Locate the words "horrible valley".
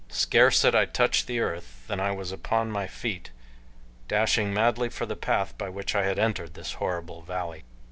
6.73-7.65